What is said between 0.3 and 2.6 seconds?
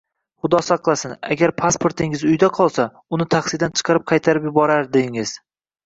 Xudo saqlasin, agar pasportingiz uyda